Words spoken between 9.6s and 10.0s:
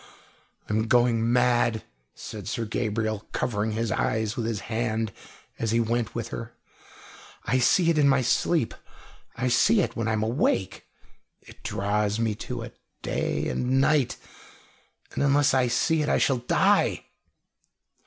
it